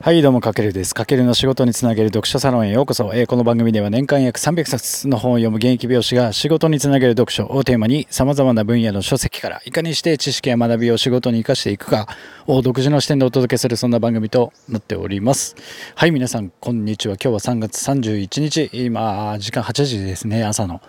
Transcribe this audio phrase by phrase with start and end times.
[0.00, 0.94] はいどうもかけるです。
[0.94, 12.06] かけるの仕事につなげる読書サロンへようこそ、えー、この番組では年間約300冊の本を読む現役美容師が仕事につなげる読書をテーマに様々な分野の書籍からいかにして知識や学びを仕事に生かしていくか
[12.46, 15.56] を独自の視点でお届けするそんな番組となっております。
[15.96, 17.16] はい皆さんこんにちは。
[17.20, 18.70] 今日は3月31日。
[18.72, 20.80] 今時間8時ですね朝の。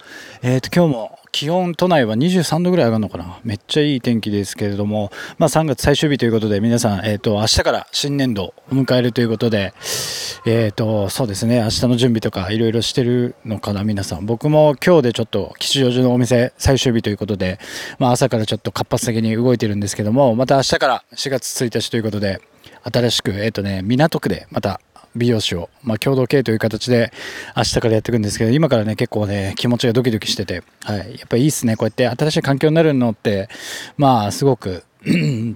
[0.43, 3.39] えっ、ー、と今日も気温都内は23度ぐらい上がるのかな？
[3.43, 9.73] めっちゃいい天気ですけれども、まあ、3月最終日ということで皆さん、えーと、明日から新年度を迎えるということで、
[10.46, 11.61] えーと、そうですね。
[11.61, 14.25] 明日の準備とかいろいろしてるのかな皆さん。
[14.25, 17.59] 僕も今日でちょっと吉祥寺のお店最終日ということで、
[18.00, 22.42] まあ、朝からちょっと活発的に動いてるんですけどもまた明日から4月1日ということで
[22.84, 24.79] 新しく、えーとね、港区でまた
[25.15, 27.11] 美容師を、まあ、共同経営という形で
[27.55, 33.50] 明日からやっていくんですけど今からね結構ね気持ちがドキドキしてて、はい、やっぱりいいっすねこうやって新しい環境になるのって
[33.97, 34.83] まあすごく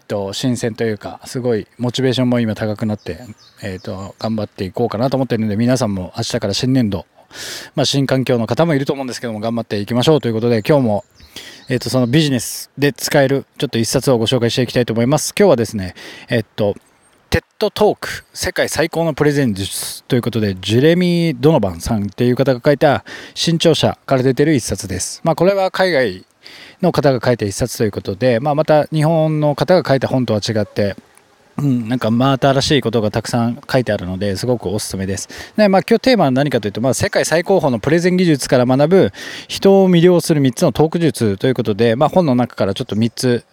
[0.08, 3.20] と新鮮というかすごいモチベーションも今高くなって、
[3.62, 7.06] えーと、頑張っていこうかなと思ってるので皆さんも明日から新年度、
[7.76, 11.06] まあ、新環境の方もいると思うんですけども頑張っていきましょうということで今日も
[11.70, 15.34] えっ、と、そのビジネスで使えるちょっと一冊をご紹介していきたいと思います。
[15.38, 15.96] 今日はですね、
[16.30, 16.76] えっと、
[17.64, 25.22] テッドトーク世界最高のプレゼン術ということでジュレミー・ドノバンさんっていう方が書いた新潮社から出てる一冊です。
[25.24, 26.26] まあこれは海外
[26.82, 30.98] の方が書いた一冊ということで、まあ、また日本の方が書いた本とは違って
[31.56, 35.30] うん、なんかまた新しいことがたくさん書いてあるのですごくおすすめです。
[35.56, 39.12] でまあ、今日テーマは何かというと、まあ、世界最高峰のプレゼン技術から学ぶ
[39.48, 43.46] 人を魅了する3つのトーク術ということで、まあ、本の中からちょっと3つ、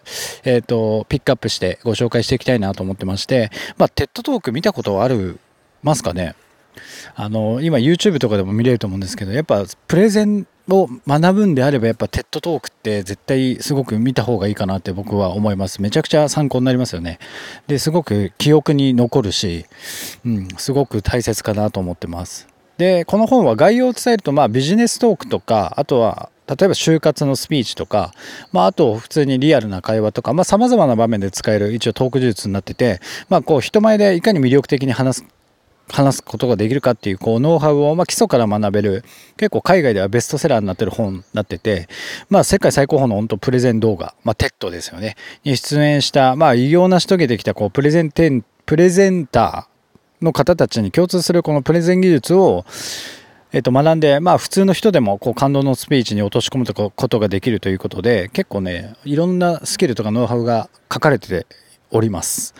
[0.44, 5.36] えーと、ピックアップしてご紹介していきたいなと思ってまして、まあ、 TED Talk 見たことあり
[5.82, 6.34] ますかね？
[7.14, 15.82] あの今 YouTube とかでも見れると思うんですけどやっぱプレゼンを学ぶんであればやっぱ TED Talk って絶対すごく見た方がいいかなって僕は思います。
[15.82, 17.18] めちゃくちゃ参考になりますよね。
[17.66, 19.66] ですごく記憶に残るし、
[20.24, 22.48] うん、すごく大切かなと思ってます。
[22.78, 28.12] でこの本は概要を伝えるとまあビジネストークとかあとは例えば就活のスピーチとか、
[28.52, 35.24] まあ、あと普通にリアルな会話とかさ、まあ、様々な場面で使える一応トーク術になってて、まあ、こう人前でいかに魅力的に話す
[35.90, 39.04] 話すことができるかっていうこうノウハウを、ま、基礎から学べる
[39.36, 41.88] 結構海外ではベストセラーになってる本になってて、
[42.28, 52.64] まあ、世界最高峰の本当プレゼン動画、まあ、 TEDですよねに出演した、まあ、偉業を成し遂げてきたこうプレゼンテンプレゼンターの方たちに共通するこのプレゼン技術を
[53.52, 61.46] えっと、学んで、まあ、普通の人でもこう感動のスピーチに落とし込むことができるということで結構ねいろんなスキルとかノウハウが書かれて
[61.90, 62.54] おります。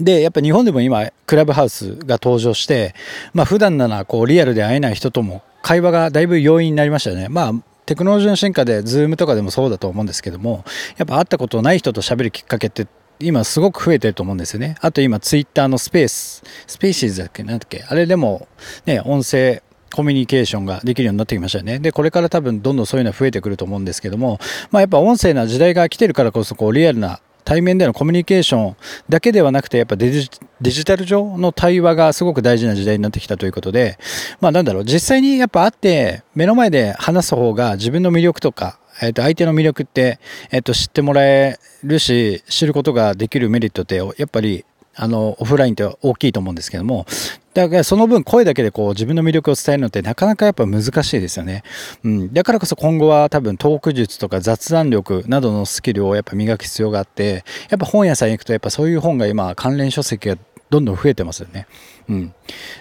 [0.00, 2.94] で、やっぱ日本でも今、クラブハウスが登場して、
[3.34, 7.28] まあ普段ならこうリアルで会えない人とも会話がだいぶ容易になりましたよね。
[7.28, 7.52] まあ
[7.84, 10.64] テクノロジーの進化で、ズームとかでもそうだと思うんですけども、
[10.96, 12.86] やっぱ会ったことない人と喋るきっかけって
[13.18, 14.76] 今すごく増えてると思うんですよね。
[14.80, 18.48] あと今ツイッターのスペース、スペーシーズだっけなんだっけあれでも
[18.86, 19.62] ね、音声
[19.94, 21.78] コミュニケーションができるようになってきましたよね。
[21.78, 24.38] で、これから多分どんどんそういうのは増えてくると思うんですけども、
[24.70, 28.76] まあやっぱ音声な時代が来てるからこそこうリアルな対面でのコミュニケーション
[29.08, 30.30] だけではなくて、やっぱデジ
[30.60, 33.98] デジタル上の対話がすごく大事な時代になってきたということで、
[34.40, 40.20] まあなんだろう、実際にやっぱ会って目の前で話す方が自分の魅力とか、えっと、相手の魅力って、
[40.50, 44.64] えっと、知ってもらえるし、知ることができるメリットって、やっぱり
[44.94, 47.06] あの、オフラインって大きいと思うんですけども、
[47.54, 51.62] だからその分声だけでこう自分の魅力を伝えるのってなかなかやっぱ難しいですよね。
[52.02, 52.32] うん。
[52.32, 60.36] だからこそ今後は多分トーク術とか雑談力などのスキルをやっぱ磨く必要があって、やっぱ本屋さんに行くとやっぱそういう本が今関連書籍が
[60.72, 61.66] どんどん増えてますよね。
[62.08, 62.34] うん。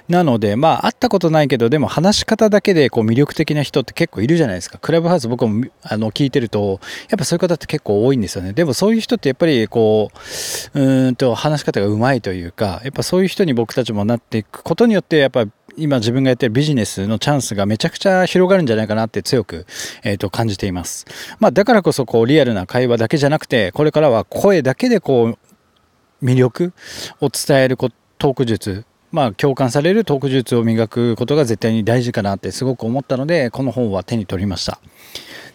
[0.08, 4.78] なので、まあ、会ったことないけど、でも話し方だけでこう魅力的な人って結構いるじゃないですか。
[4.78, 8.54] クラブハウス僕もあの聞いてると、やっぱそういう方って結構多いんですよね。
[8.54, 10.10] でもそういう人ってやっぱりこ
[10.74, 15.46] う、うんと話し方がうまいというか、やっぱそういう人に僕たちもなっていくことによって、やっぱ
[15.78, 19.66] 今自分がやってるビジネスのチャンスがめちゃくちゃ広がるんじゃないかなって強く、
[20.04, 21.06] えー、と感じています。
[21.40, 25.38] まあ、だからこそこうリアルな会話だけじゃなくて、これからは声だけでこう
[26.24, 26.74] 魅力
[27.20, 28.86] を伝えるトーク術。
[29.12, 34.80] まあ共感されるトーク術を磨くことが絶対に大事かなってすごく思ったのでこの本は手に取りました。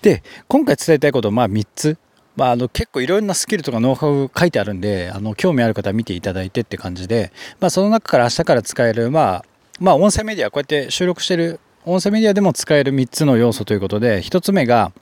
[0.03, 1.99] で今回伝えたいことまあ3つ。
[2.37, 9.45] まあ、あの結構いろんなスキルとかノウハウ書いてあるんであの興味ある方は見ていただいてって感じで、まあ、その中から明日から使える、まあ、
[9.81, 14.93] まあ音声メディアこうやって収録してる音声メディアでも使える3つの要素ということで1つ目が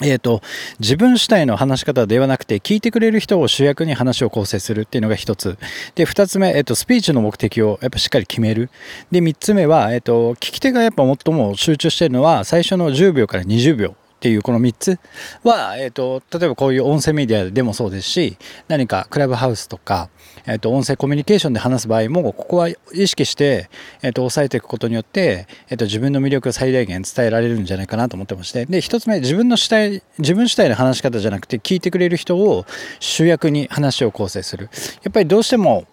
[0.00, 0.40] えーと、
[0.80, 5.58] 自分主体の話し方ではなくて聞いてくれる人を主役に話を構成するっていうのが1つ。
[5.94, 8.70] で二つ目、えーと、スピーチの目的をやっぱしっかり決める。
[9.10, 13.94] で三つ目は、えーと、聞き手がやっぱ最も集中しているのは最初の10秒から20秒。
[14.22, 15.00] っていうこの3つ
[15.42, 18.38] は、えーと、例えばこういう音声メディアでもそうですし
[18.68, 20.10] 何かクラブハウスとか、
[20.46, 22.76] えっと、音声コミュニケーションで話す場合も、ここは意
[23.08, 23.68] 識して、
[24.00, 32.64] えっと、抑えていくことによって、えっと、自分の魅力を最大限伝えられるんじゃないかなと思ってまして、で、一つ目、自分の主体、自分主体の話し方じゃなくて、聞いてくれる人を
[33.00, 34.70] 主役に話を構成する。
[35.02, 35.86] やっぱりどうしても、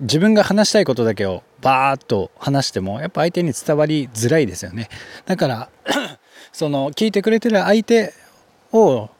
[0.00, 4.88] 自分が話したいことだけをバーッと話してもやっぱ相手に伝わりづらいですよね
[5.26, 5.70] だから
[6.52, 8.12] その聞いてくれてる相手
[8.72, 9.10] を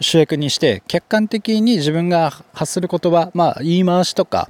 [0.00, 4.48] 主役にして客観的に自分が発する言葉まあ言い回しとか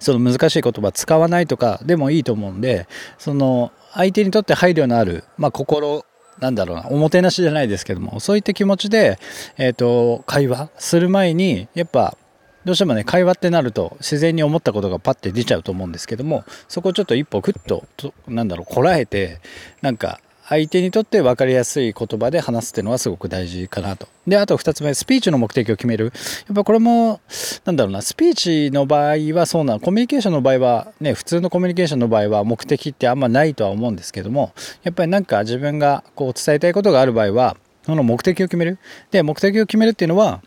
[0.00, 2.88] その難しい言葉使わないとかでもいいと思うんで
[3.18, 6.04] その相手にとって配慮のある、まあ、心
[6.40, 9.18] なんだろうなおもてなしじゃないですけどもそういった気持ちで、
[9.56, 12.16] えーと会話する前にやっぱ
[12.64, 17.84] どうしてもね会話ってなると自然に思ったことがパッて出ちゃうと思うんですけどもそこをちょっと一歩クッと
[18.26, 19.40] なんだろうこらえて
[19.80, 24.08] なんか相手にとって分かりやすい言葉で話すっていうのはすごく大事かなと。
[24.26, 26.06] で、あと2つ目、スピーチの目的を決める。
[26.06, 26.10] や
[26.52, 27.20] っぱこれも、
[27.66, 34.52] なんだろうな、スピーチの場合はそうなの、コミュニケーションの場合は、ね、普通のコミュニケーションの場合は目的ってあんまないとは思うんですけども、
[34.84, 38.78] やっぱりなんか自分がこう伝えたいことがある場合は、その目的を決める。
[39.10, 40.40] で、目的を決めるっていうのは、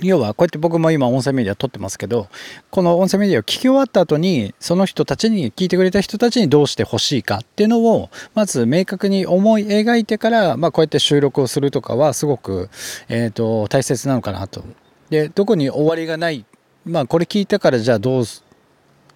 [0.00, 2.28] 要はこうやって僕も今音声メディア撮ってますけど
[2.70, 12.70] この音声メディアを聞き終わった後にその人たちに聞いてくれた人たちにどうしてほしいかっていうのをまず明確に思い描いてから、まあ、こうやって収録をするとかはすごく、
[13.08, 14.64] えーと、大切なのかなと。
[15.10, 16.44] でどこに終わりがない
[16.84, 18.22] まあこれ聞いてからじゃあどう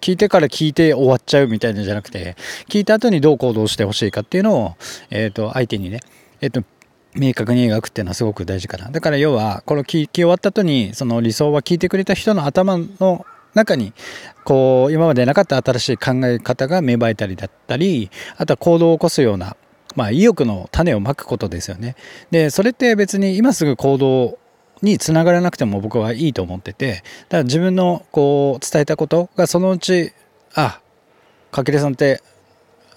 [0.01, 2.35] 聞いてから聞いて終わっちゃうみたいなんじゃなくて
[2.67, 4.75] 聞いた後にどう行動してほしいかっていうのを、
[5.11, 6.01] えーと、相手にね、
[6.41, 6.63] えーと
[7.15, 8.89] 明確に描くっていうのはすごく大事かな。
[8.89, 13.93] だから要は、この聞き終わった後に、その理想は聞いてくれた人の頭の中に、
[14.43, 19.55] こう、今までなかった新しい考え方が芽生えたりだったり、あとは行動を起こすような、
[19.95, 21.95] まあ意欲の種をまくことですよね。
[22.31, 24.39] で、それって別に今すぐ行動
[24.81, 30.13] につながらなくても僕はいいと思ってて、だから自分のこう伝えたことがそのうち、
[30.55, 30.79] あ、
[31.51, 32.21] かけれさんって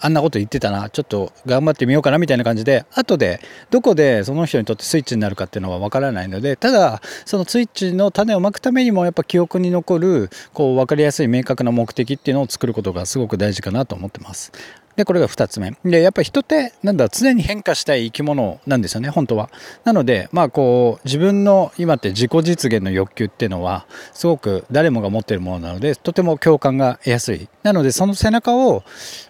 [0.01, 3.41] あんなこと言ってたなちょっと頑張ってみようかなみたいな感じで後で
[3.71, 14.53] どこでその人にとってスイッチになるかっていうのは分からないのでただそのスイッチの種をまくためにもやっぱ記憶に残るこう分かりやすい明確な目的っていうのを作ることがすごく大事かなと思ってます。
[14.97, 15.77] で、これが2つ目。
[15.85, 19.51] で、やっぱ人って、なんだ、常に変化したい生き物なんですよね、本当は。
[19.85, 27.49] なので、まあこう、自分の今って自己実現の欲求っていうのは、すごく誰もが持っているものなので、とても共感が得やすい。
[27.63, 28.83] なので、その背中を、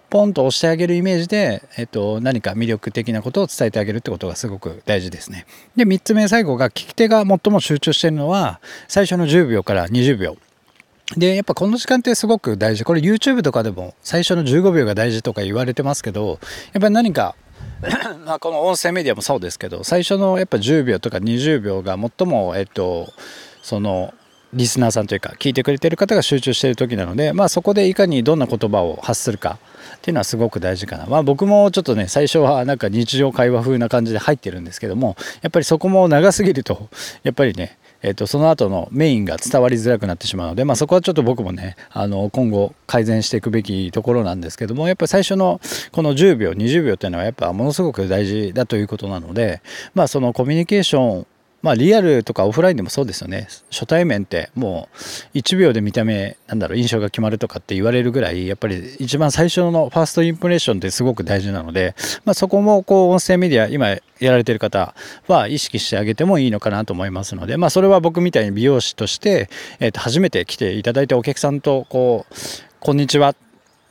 [0.09, 5.45] ポンと押してあげるイメージで、えっと、何か魅力的なことを伝えてあげるってことがすごく大事ですね。
[5.75, 10.37] で、3つ目、最後が、聞き手が最も集中しているのは、最初の10秒から20秒。
[11.15, 12.83] で、やっぱこの時間ってすごく大事。
[12.83, 16.39] これ YouTube とかでも最初の15秒が大事とか言われてますけど、
[16.73, 17.35] やっぱり何か
[18.25, 23.07] まあこの音声メディアもそうですけど、最初のやっぱ10秒とか20秒が最も、えっと、
[23.61, 24.13] その、
[24.53, 29.59] リスナーさんというか聞いてくれてる方が集中している時なので、まあ、そこでいかにどんな言葉を発するか
[29.97, 36.89] っていうのはすごく大事かな、まあ、僕もちょっとね最初はなんか日常会話風な感じで入ってるんですけどもやっぱりそこも長すぎると
[37.23, 45.59] やっぱりねえっと、その後のメインが伝わりづらくなってしまうので、まあ、そこはちょっと僕もねあの今後改善していくべきところなんですけどもやっぱり最初の
[45.91, 49.61] この10秒20秒っていうのはやっぱものすごく大事だということなので、
[49.95, 51.27] まあ、そのコミュニケーション
[51.61, 53.47] まあリアルとかオフラインでもそうですよね。
[53.71, 61.95] 初対面ってもう1秒で見た目なんだろう印象が決まるとかって言われるぐらいやっぱり一番最初のファーストインプレッションってすごく大事なので、
[62.25, 64.93] まあ、そこもこう音声メディア今やられてる方
[65.27, 69.49] は意識してあげてもいいのかなと思いますので、まあ、それは僕みたいに美容師として、
[69.79, 72.33] えー、と初めて来ていただいたお客さんとこう
[72.79, 73.35] 「こんにちは」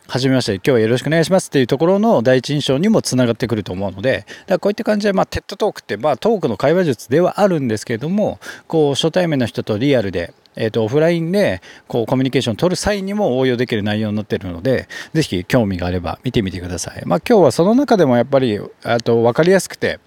[0.08, 17.02] はじめまして、今日はよろしくお願いしますっていうところの第一印象にもつながってくると思うので、だからこういった感じで、まあ、テッドトークって、まあ、トークの会話術ではあるんですけれども、こう、初対面の人とリアルで、えー、とオフラインでこうコミュニケーションを取る際にも応用できる内容になっているのでぜひ興味があれば見てみてください。
[17.04, 20.00] まあ、今日はその中でもやっぱりあと分かりやすくて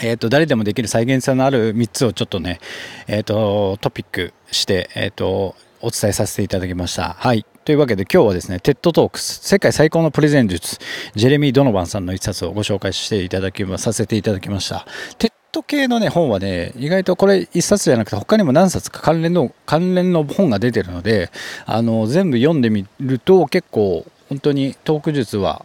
[0.00, 2.60] えー、と誰でもできる再現性のある3つをちょっとね、
[3.08, 7.14] えー、とトピックして、えー、とお伝えさせていただきました。
[7.18, 7.44] はい。
[7.64, 10.80] というわけで今日はですね、 TED Talks、世界最高のプレゼン術、
[11.14, 14.84] ジェレミー・ドノバンさんの一冊をご紹介していただき、させていただきました。
[15.18, 21.30] テッド系のね、本はね、意外とこれ一冊じゃなくて他にも何冊か関連の、関連の本が出てるので、
[21.64, 25.64] あの、全部読んでみると結構本当にトーク術は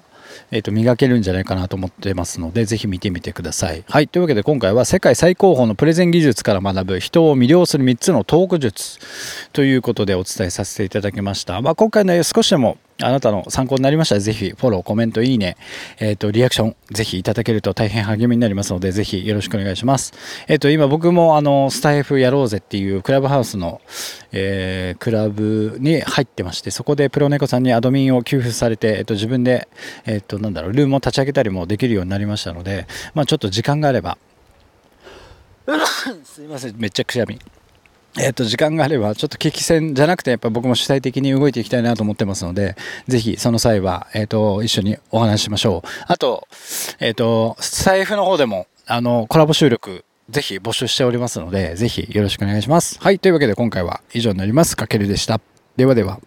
[0.52, 3.84] えー、と磨けるんじゃないかなと思ってますので、ぜひ見てみてください。
[3.88, 4.08] はい。
[4.08, 9.00] というわけで今回は世界最高峰のプレゼン技術から学ぶ人を魅了する3つのトーク術
[9.54, 11.62] ということでお伝えさせていただきました。
[11.62, 15.56] まあ、今回の少しでもあなたの参考になりましたら、ぜひフォロー、コメント、いいね、
[16.00, 20.14] えっ、と、リアクション、ぜひいただけると大変励みになりますので、ぜひよろしくお願いします。
[20.48, 23.82] えっ、と、今僕もあの、スタイフやろうぜっていうクラブハウスの、
[24.32, 29.68] えークラブに入ってまして、そこでプロネコさんにアドミンを給付されて、えっ、と、自分で、
[30.06, 34.18] えっ、と、なんだろう、ルームを立ち上げたりもできるようになりましたので、まあちょっと時間があれば、
[36.24, 37.40] すいません、めっちゃくしゃみ。
[38.20, 42.76] えっと、時間があれば、ちょっと激戦じゃなくて、やっぱ僕も主体的に動いていきたいなと思ってますので、
[43.08, 45.88] ぜひその際は、えっと、一緒にお話ししましょう。
[46.08, 46.48] あと、
[47.00, 53.00] えっと、財布の方でも、あの、コラボ収録、ぜひ募集しておりますので、ぜひよろしくお願いします。
[53.00, 54.76] はい、というわけで今回は以上になります。
[54.76, 55.40] かけるでした。
[55.76, 56.20] ではでは。